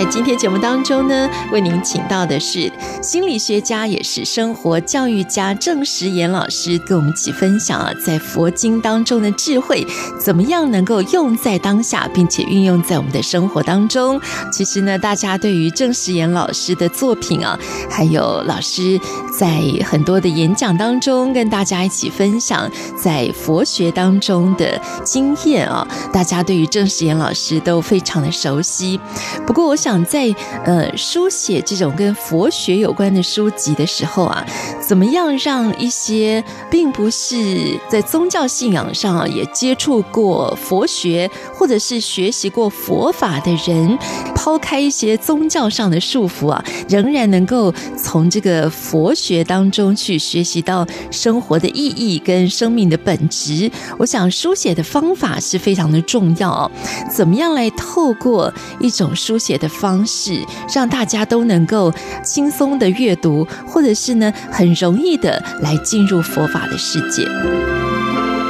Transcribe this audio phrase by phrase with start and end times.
[0.00, 2.72] 在今天节目当中呢，为您请到的是
[3.02, 9.86] 心理学家，也是生活教育家郑时延老师，跟我们一起分享啊，在佛经当中的智慧，
[10.18, 14.18] 怎么样能够用在当下，并且运用在我们的生活当中。
[14.50, 17.58] 其实呢，大家对于郑时延老师的作品啊，
[17.90, 18.98] 还有老师
[19.38, 28.98] 在很多的演讲当中跟大家一起分享在佛学当中的经验啊，大家对于郑时延老师都非常的熟悉。
[29.46, 29.89] 不过，我想。
[29.90, 30.32] 想在
[30.64, 34.46] 呃书写这种跟佛学有关的书籍的时候啊，
[34.80, 43.98] 怎么样让一些并不是在宗教信仰上啊也接触过佛学或者是学习过佛法的人，
[44.32, 53.68] 抛开一些宗教上的束缚啊，仍然能够从这个佛学当中去学习到生活的意义跟生命的本质。
[53.98, 56.70] 我想书写的方法是非常的重要，
[57.12, 61.90] 怎么样来透过一种书写的方式让大家都能够
[62.22, 67.24] 轻松的阅读，或者是呢很容易的来进入佛法的世界。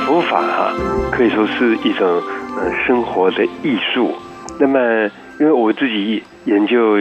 [0.04, 0.74] 佛法哈
[1.12, 2.04] 可以说是一种
[2.56, 4.12] 呃生活的艺术。
[4.58, 4.78] 那么
[5.38, 6.98] 因为我自己研究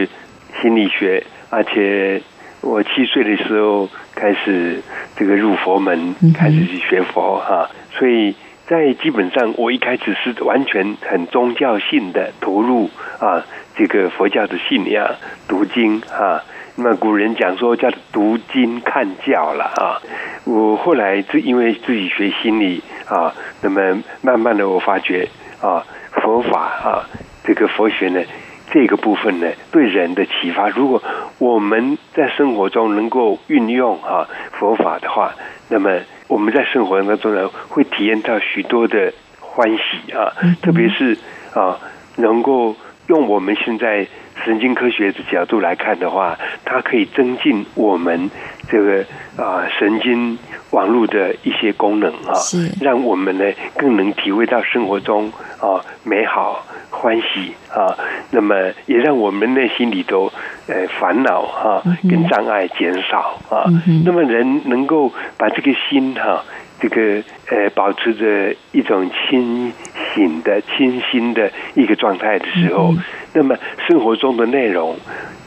[0.62, 2.22] 心理学，而且
[2.62, 4.80] 我七岁的时候开始
[5.16, 8.36] 这个入佛门，开始去学佛哈，所以。
[8.70, 12.88] 在基本上，我一开始是完全很宗教性的投入
[13.18, 13.44] 啊，
[13.80, 15.16] 这个佛教的信仰，
[15.48, 16.44] 读经啊。
[16.76, 20.02] 那么古人讲说叫读经看教了啊。
[20.44, 25.30] 我后来是因为自己学心理啊，那么慢慢的我发觉
[25.62, 27.08] 啊，佛法啊，
[27.46, 28.22] 这个佛学呢，
[28.70, 31.02] 这个部分呢，对人的启发，如果
[31.38, 34.28] 我们在生活中能够运用啊
[34.60, 35.32] 佛法的话，
[35.70, 36.02] 那么。
[36.30, 40.30] 我们在生活当中呢，会体验到许多的欢喜啊，
[40.62, 41.18] 特别是
[41.56, 41.80] 啊，
[42.18, 42.76] 能够
[43.10, 44.08] 用我们现在
[44.46, 48.30] 神经科学的角度来看的话，它可以增进我们
[48.70, 49.04] 这个
[49.36, 50.38] 啊神经
[50.70, 52.34] 网络的一些功能啊，
[52.80, 53.44] 让我们呢
[53.76, 56.64] 更能体会到生活中啊美好。
[56.92, 57.96] 欢喜啊，
[58.32, 58.56] 那么
[58.88, 60.30] 也让我们内心里头
[60.68, 63.64] 呃烦恼哈跟障碍减少啊。
[64.04, 66.44] 那么人能够把这个心哈，
[66.80, 69.72] 这个呃保持着一种清
[70.14, 72.94] 醒的、清新的一个状态的时候，
[73.34, 73.58] 那么
[73.88, 74.98] 生活中的内容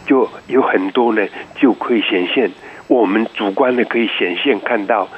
[0.06, 1.26] 就有很多呢，
[1.56, 2.50] 就可以显现
[2.88, 5.08] 我们主观的可以显现看到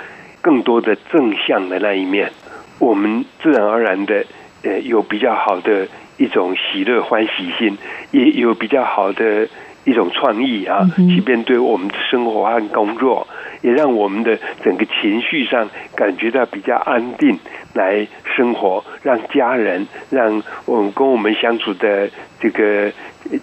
[0.40, 2.30] 更多的正向的那一面，
[2.78, 4.24] 我们自然而然的
[4.62, 5.86] 呃有比较好的。
[6.16, 7.76] 一种喜乐欢喜心，
[8.12, 9.48] 也有比较好的
[9.82, 13.26] 一种创意啊，即便对我们的生活和工作，
[13.64, 17.38] 也让我们的整个情绪上感觉到比较安定
[17.72, 22.92] 来生活，让家人，让我们跟我们相处的这个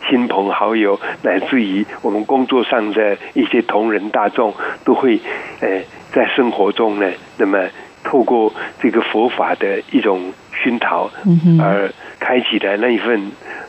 [0.07, 4.53] 亲朋好友，乃至于我们工作上的一些同仁大众，
[4.85, 5.19] 都会
[5.59, 5.81] 呃
[6.11, 7.67] 在生活中呢，那么
[8.03, 11.09] 透过这个佛法的一种熏陶
[11.59, 11.91] 而。
[12.23, 13.19] 开启的那一份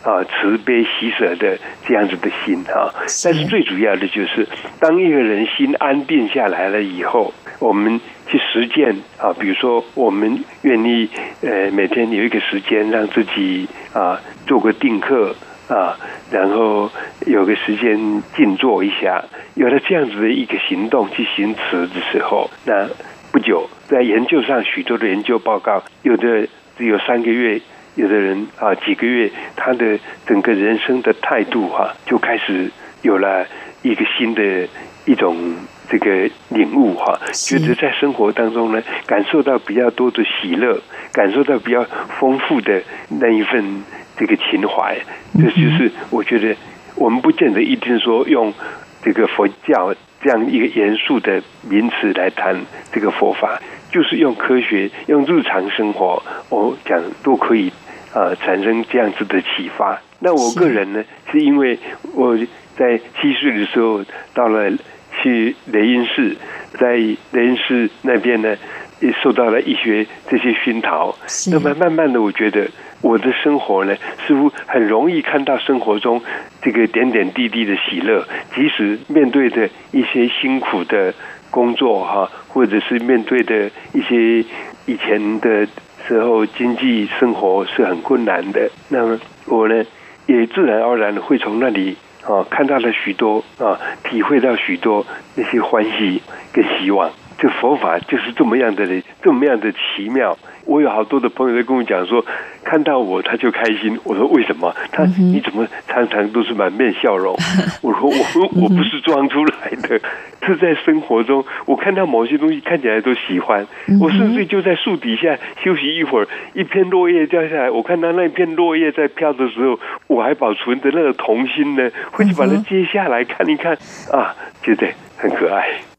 [0.04, 2.92] 啊慈悲喜舍的这样子的心啊，
[3.24, 4.46] 但是最主要的就是，
[4.78, 11.08] 当一个人心安定下来了以后，我们去实践啊，比如说我们愿意
[11.40, 15.34] 呃每天有一个时间让自己啊做个定课
[15.68, 15.96] 啊，
[16.30, 16.90] 然后
[17.26, 19.24] 有个时间静坐一下，
[19.54, 22.86] 有了这样子的一个行动去行持的时候，那
[23.32, 26.46] 不久在研究上许多的研究报告，有的
[26.76, 27.60] 只有三个月。
[27.94, 32.70] 有的人啊，几个月，他的整个人生的态度哈、啊，就开始
[33.02, 33.46] 有了
[33.82, 34.66] 一个新的
[35.04, 35.54] 一种
[35.90, 40.80] 这个领悟哈、啊，觉得在生活当中呢，感受到比较多的喜乐，
[41.12, 41.84] 感受到比较
[42.18, 42.82] 丰富的
[43.20, 43.84] 那一份
[44.16, 44.96] 这个情怀，
[45.34, 46.56] 这就是我觉得
[46.96, 48.54] 我们不见得一定说用
[49.02, 52.58] 这个佛教这样一个严肃的名词来谈
[52.90, 53.60] 这个佛法。
[53.92, 57.70] 就是用科学，用日常生活，我讲都可以
[58.14, 60.00] 呃产生这样子的启发。
[60.18, 61.78] 那我个人呢，是因为
[62.14, 62.36] 我
[62.76, 64.02] 在七岁的时候
[64.32, 64.72] 到了
[65.20, 66.34] 去雷音寺，
[66.78, 68.56] 在雷音寺那边呢，
[69.00, 71.14] 也受到了一些这些熏陶。
[71.50, 72.66] 那么慢慢的，我觉得
[73.02, 73.94] 我的生活呢，
[74.26, 76.22] 似乎很容易看到生活中
[76.62, 81.12] 这个点点滴滴的喜乐，即使面对着一些辛苦的
[81.52, 84.44] 工作哈，或者是面对的一些
[84.86, 85.68] 以前的
[86.08, 89.16] 时候经济生活是很困难的，那么
[89.46, 89.84] 我呢，
[90.26, 95.06] 也自然而然的会从那里啊看到了许多啊，体会到许多
[95.36, 96.20] 那些欢喜
[96.52, 97.10] 跟希望。
[97.42, 98.86] 这佛法就是这么样的，
[99.20, 100.38] 这么样的奇妙。
[100.64, 102.24] 我有好多的朋友在跟我讲说，
[102.62, 103.98] 看到我他就开心。
[104.04, 104.72] 我说为什么？
[104.92, 107.36] 他你怎么常常都是满面笑容？
[107.82, 110.00] 我说我我不是装出来的，
[110.46, 113.66] 是在生活中，我看到某些东西看起来都喜欢。
[114.00, 123.72] 我甚至就在树底下休息一会儿，一片落叶掉下来，我看到那片落叶在飘的时候，我还保存着那个童心呢，会去把它接下来看一看
[124.12, 124.86] 啊，觉得
[125.18, 125.91] 很可爱。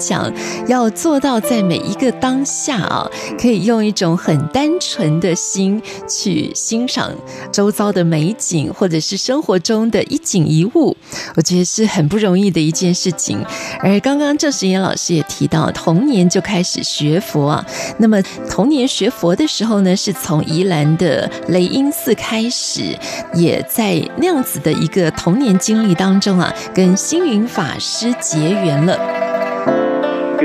[0.00, 0.32] 讲
[0.66, 3.08] 要做到在每一个当下啊，
[3.38, 7.12] 可以用一种很单纯的心去欣赏
[7.52, 10.96] 周遭的美景，或者是生活中的一景一物，
[11.36, 13.44] 我觉得是很不容易的一件事情。
[13.80, 17.66] 而刚刚郑时延老师也提到，童年就开始学佛啊。
[17.98, 22.98] 那么童年学佛的时候呢，是从宜兰的雷音寺开始，
[23.34, 29.19] 也在那样子的一个童年经历当中啊，跟星云法师结缘了。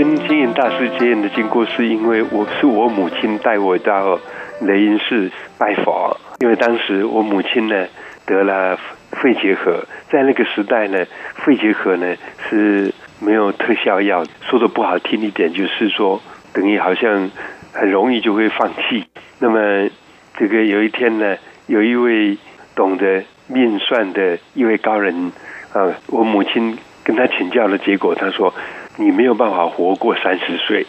[0.05, 4.19] 跟星云大师结缘的经过，是因为我是我母亲带我到
[4.61, 7.87] 雷音寺拜佛，因为当时我母亲呢
[8.23, 8.77] 得了
[9.13, 11.03] 肺结核，在那个时代呢，
[11.37, 12.15] 肺结核呢
[12.47, 16.21] 是没有特效药，说的不好听一点，就是说
[16.53, 17.31] 等于好像
[17.73, 19.07] 很容易就会放弃。
[19.39, 19.89] 那么
[20.37, 21.35] 这个有一天呢，
[21.65, 22.37] 有一位
[22.75, 25.31] 懂得命算的一位高人
[25.73, 28.53] 啊，我母亲跟他请教的结果，他说。
[28.97, 30.85] 你没有办法活过三十岁，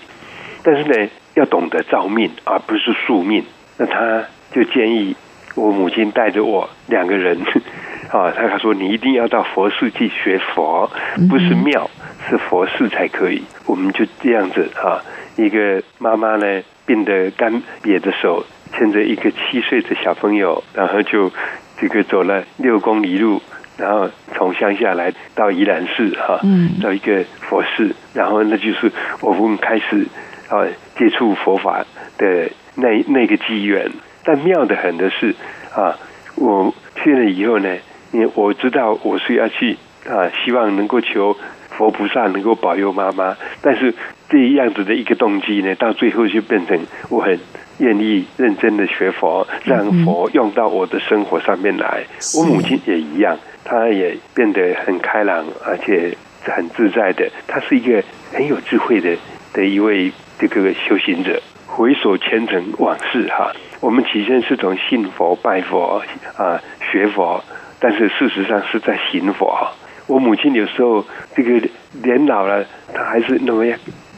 [0.62, 3.44] 但是呢，要懂得造命，而不是宿命。
[3.78, 5.16] 那他就建议
[5.54, 7.38] 我母亲带着我两个人，
[8.10, 10.90] 啊，他说你一定要到佛寺去学佛，
[11.28, 11.90] 不是庙，
[12.28, 13.42] 是佛寺才可以。
[13.66, 15.02] 我们就这样子啊，
[15.36, 21.30] 一个妈妈呢，变得干瘪的手，牵着一个七岁的小朋友，然后就
[21.78, 23.42] 这个走了六公里路。
[23.76, 28.90] 然后从乡下来到宜兰市哈，嗯到一个佛寺，然后那就是
[29.20, 30.06] 我们开始
[30.48, 30.64] 啊
[30.96, 31.84] 接触佛法
[32.16, 33.90] 的那那个机缘。
[34.24, 35.34] 但妙的很的是
[35.74, 35.96] 啊，
[36.36, 37.76] 我去了以后呢，
[38.12, 39.76] 因为我知道我是要去
[40.08, 41.36] 啊，希望能够求
[41.70, 43.36] 佛菩萨能够保佑妈妈。
[43.62, 43.94] 但是
[44.28, 46.76] 这样子的一个动机呢，到最后就变成
[47.08, 47.38] 我很
[47.78, 52.02] 愿意认真的学佛，让佛用到我的生活上面来。
[52.36, 53.36] 我母亲也一样。
[53.66, 57.28] 他也变得很开朗，而且很自在的。
[57.48, 58.02] 他是一个
[58.32, 59.16] 很有智慧的
[59.52, 61.42] 的一位这个修行者。
[61.66, 66.00] 回首前尘往事，哈，我们起先是从信佛、拜佛
[66.36, 67.44] 啊、学佛，
[67.80, 69.68] 但是事实上是在行佛。
[70.06, 71.68] 我母亲有时候这个
[72.04, 72.64] 年老了，
[72.94, 73.64] 她还是那么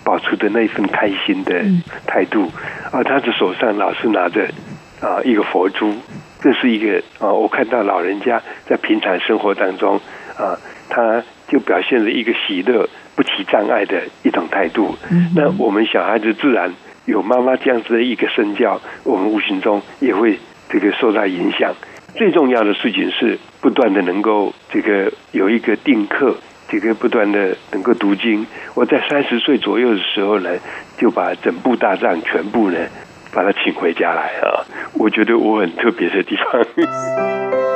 [0.05, 1.65] 保持着那一份开心的
[2.07, 2.53] 态度，
[2.93, 4.47] 而她的手上老是拿着
[5.01, 5.95] 啊一个佛珠。
[6.41, 10.01] 这是一个啊，我看到老人家在平常生活当中
[10.37, 10.57] 啊，
[10.89, 14.97] 他就表现了一个喜乐、不起障碍的一种态度。
[15.35, 16.73] 那我们小孩子自然
[17.07, 20.39] 有妈妈这样子的一个身教，我们无形中也会
[20.69, 21.75] 这个受到影响。
[22.15, 26.37] 最重要的事情是不断的能够这个有一个定课，
[26.69, 28.47] 这个不断的能够读经。
[28.75, 30.51] 我在三十岁左右的时候呢，
[30.97, 32.79] 就把整部大藏全部呢。
[33.33, 34.65] 把他请回家来啊！
[34.95, 37.68] 我觉得我很特别的地方。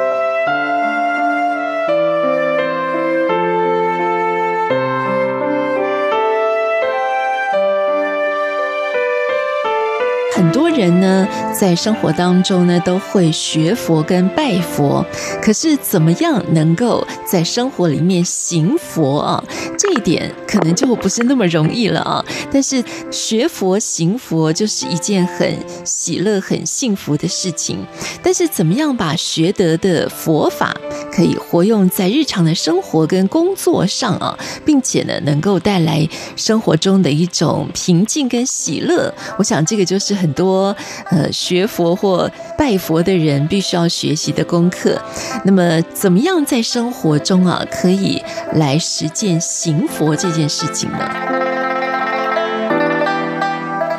[10.42, 15.06] 很多人呢，在生活当中呢，都会学佛跟拜佛，
[15.40, 19.44] 可是怎么样能够在生活里面行佛啊？
[19.78, 22.24] 这一点可能就不是那么容易了啊。
[22.50, 22.82] 但是
[23.12, 27.78] 学佛行佛就是一件很喜乐、很幸福的事情。
[28.20, 30.76] 但是怎么样把学得的佛法
[31.14, 39.14] 可以活用在日常的生活跟工作上啊，并且呢，能够带来生活中的一种平静跟喜乐。
[39.38, 40.76] 我想这个就是很多
[41.10, 45.00] 呃学佛或拜佛的人必须要学习的功课。
[45.44, 48.22] 那么，怎么样在生活中啊，可以
[48.54, 50.98] 来实践行佛这件事情呢？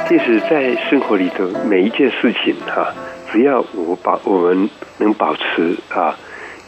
[0.09, 2.93] 即使，在生活里头，每一件事情哈，
[3.31, 6.15] 只要我把我们能保持啊，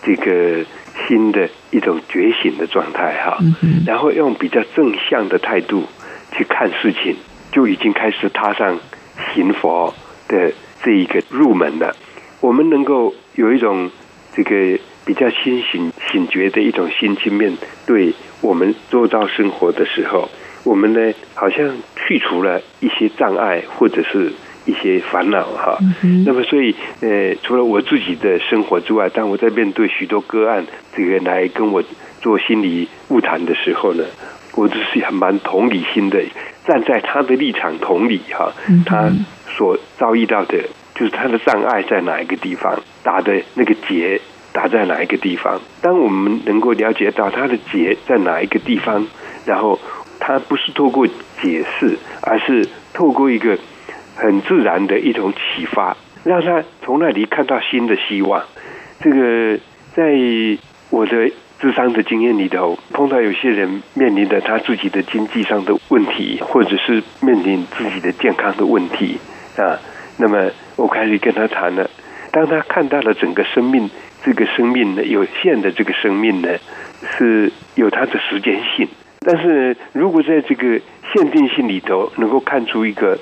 [0.02, 0.66] 这个
[1.08, 3.38] 新的一种觉醒的状态哈，
[3.86, 5.84] 然后用比较正向的态度
[6.32, 7.18] 去看事情，
[7.52, 8.80] 就已经开始踏上
[9.34, 9.94] 行佛
[10.28, 10.52] 的
[10.84, 11.96] 这一个入门了。
[12.42, 13.90] 我们能够有一种
[14.34, 17.56] 这个比较清醒、醒觉的一种心去面
[17.86, 20.30] 对我们周遭生活的时候，
[20.64, 24.32] 我们呢，好像去除了一些障碍或者是
[24.66, 25.78] 一些烦恼哈。
[26.26, 31.84] 那么，所以呃，除了我自己的生活之外，当我在面对许多个案，这个来跟我
[32.22, 34.04] 做心理晤谈的时候呢，
[34.56, 36.24] 我就是很蛮同理心的，
[36.68, 38.52] 站在他的立场同理哈，
[38.86, 39.12] 他
[39.48, 44.20] 所遭遇到的，就是他的障碍在哪一个地方，打的那个结
[44.52, 45.62] 打在哪一个地方。
[45.82, 49.06] 当我们能够了解到他的结在哪一个地方，
[49.46, 49.80] 然后。
[50.18, 51.06] 他不是透过
[51.42, 53.60] 解释，而是透过一个
[54.16, 58.42] 很自然的一种启发，让他从那里看到新的希望。
[59.02, 59.60] 这个
[59.94, 60.04] 在
[60.90, 61.30] 我的
[61.66, 69.18] 智商的经验里头，碰到有些人面临着他自己的经济上的问题，或者是面临自己的健康的问题
[69.58, 69.80] 啊，
[70.20, 71.90] 那么我开始跟他谈了。
[72.32, 73.90] 当他看到了整个生命，
[74.24, 76.50] 这个生命呢，有限的这个生命呢，
[77.18, 78.88] 是有它的时间性。
[79.22, 80.80] 但是，如果在这个
[81.16, 83.18] 限定性里头，能够看出一个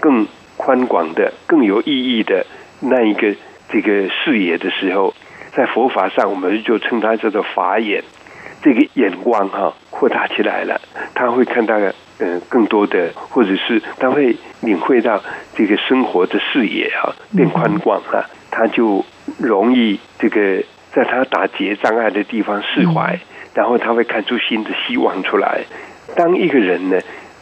[0.00, 0.26] 更
[0.58, 2.44] 宽广的、更有意义的
[2.80, 3.34] 那一个
[3.70, 5.14] 这个视野的时候，
[5.56, 8.04] 在佛法上，我们就称它叫做法眼。
[8.62, 10.80] 这个眼光哈扩大起来了，
[11.14, 11.74] 他会看到
[12.18, 15.22] 嗯更多的，或者是他会领会到
[15.54, 19.04] 这个生活的视野哈变宽广了，他就
[19.38, 23.18] 容易这个在他打结障碍的地方释怀。
[23.54, 25.62] 然后他会看出新的希望出来。
[26.14, 27.00] 当一个人呢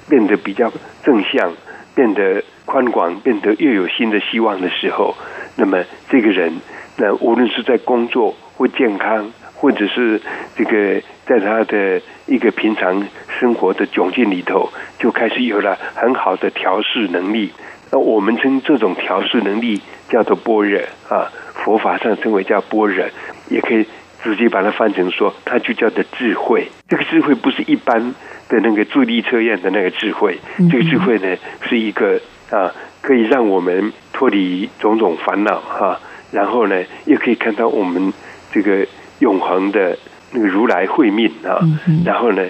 [0.08, 0.70] 变得比较
[1.02, 1.52] 正向，
[1.94, 5.14] 变得宽广，变得又有新的希望的时候，
[5.56, 6.60] 那么这个人，
[6.96, 10.20] 那无论是在工作或健康，或者是
[10.56, 17.52] 这个在他的一个平常生活的窘境里头，就开始有了很好的调试能力。
[17.90, 23.06] 那我们称这种调试能力叫做般若啊，佛法上称为叫般若，
[23.48, 23.86] 也可以。
[24.24, 26.70] 直接把它翻成说，它就叫做智慧。
[26.88, 28.14] 这个智慧不是一般
[28.48, 30.38] 的那个助力测验的那个智慧，
[30.70, 31.36] 这个智慧呢
[31.68, 32.18] 是一个
[32.50, 36.00] 啊，可以让我们脱离种种烦恼哈，
[36.32, 38.14] 然后呢，又可以看到我们
[38.50, 38.86] 这个
[39.18, 39.98] 永恒的
[40.32, 41.60] 那个如来慧命啊，
[42.06, 42.42] 然后呢，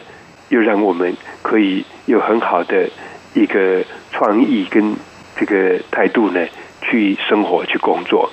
[0.50, 2.88] 又让我们可以有很好的
[3.35, 4.95] 一个创意跟
[5.35, 6.47] 这个态度呢
[6.83, 8.31] 去生活去工作。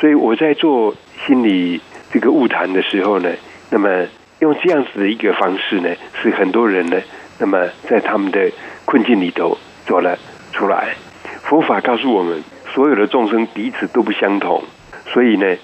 [0.00, 1.80] 所以我在做心理。
[2.12, 3.32] 这个物谈的时候呢，
[3.70, 4.06] 那么
[4.40, 5.88] 用这样子的一个方式呢，
[6.22, 7.00] 是很多人呢，
[7.40, 8.50] 那么在他们的
[8.84, 10.18] 困境里头走了
[10.52, 10.94] 出来。
[11.42, 14.62] 佛法告诉我们，所有的众生彼此都不相同，
[15.06, 15.56] 所以呢，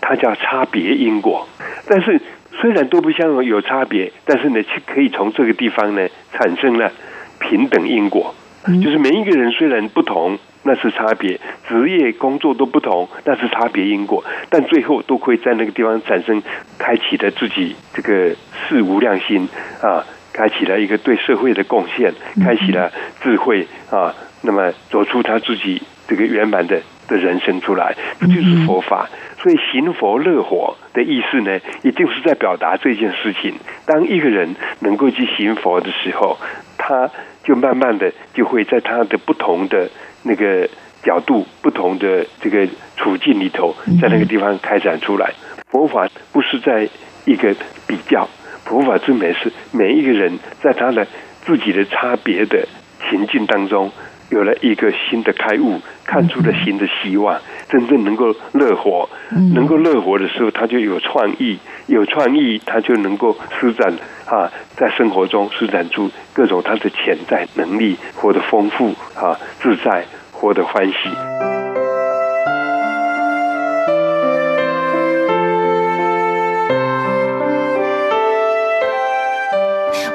[0.00, 1.46] 它叫差别因果。
[1.86, 2.20] 但是
[2.60, 6.90] 虽然都不相同，有差别，但是呢，却可以从这个地方呢，产生了
[7.38, 8.34] 平等因果。
[8.82, 10.38] 就是每一个人虽然不同。
[10.64, 16.42] 那是差别，职业工作都不同，那是差别因果，但最后都会在那个地方产生，
[16.78, 18.34] 开启了自己这个
[18.68, 19.48] 事无量心
[19.82, 22.12] 啊，开启了一个对社会的贡献，
[22.44, 29.08] 开启了智慧啊，那么走出他自己这个圆满的的人生出来，这就是佛法。
[29.42, 33.56] 所以行佛乐活的意思呢，也就是在表达这件事情。
[33.84, 36.38] 当一个人能够去行佛的时候，
[36.78, 37.10] 他
[37.42, 39.90] 就慢慢的就会在他的不同的。
[40.22, 40.68] 那个
[41.02, 45.32] 角度不同的这个处境里头，在那个地方开展出来。
[45.70, 46.88] 佛法不是在
[47.24, 47.54] 一个
[47.86, 48.28] 比较，
[48.64, 51.06] 佛法之美是每一个人在他的
[51.44, 52.68] 自己的差别的
[53.08, 53.90] 情境当中，
[54.30, 59.08] 有了一个新的开悟，看出了新的希望，真正能够乐活。
[59.54, 63.92] 能够乐活的时候，他就有创意，有创意，他就能够施展
[64.26, 70.94] 啊，在生活中施展出各种他的潜在能力，活得丰富啊，自在，活得欢喜。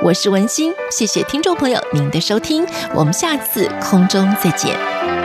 [0.04, 5.17] 我是文心，谢谢听众朋友您的收听，我们下次空中再见。